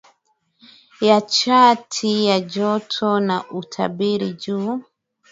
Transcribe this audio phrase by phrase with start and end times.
[1.01, 4.81] ya chati ya joto na utabiri juu